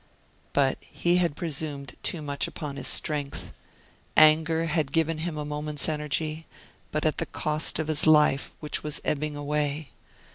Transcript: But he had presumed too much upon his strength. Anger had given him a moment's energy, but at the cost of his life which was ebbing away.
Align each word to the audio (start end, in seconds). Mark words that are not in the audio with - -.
But 0.53 0.79
he 0.81 1.17
had 1.17 1.35
presumed 1.35 1.95
too 2.01 2.23
much 2.23 2.47
upon 2.47 2.75
his 2.75 2.87
strength. 2.87 3.53
Anger 4.17 4.65
had 4.65 4.91
given 4.91 5.19
him 5.19 5.37
a 5.37 5.45
moment's 5.45 5.87
energy, 5.87 6.47
but 6.91 7.05
at 7.05 7.19
the 7.19 7.27
cost 7.27 7.77
of 7.77 7.87
his 7.87 8.07
life 8.07 8.55
which 8.61 8.81
was 8.81 8.99
ebbing 9.05 9.35
away. 9.35 9.91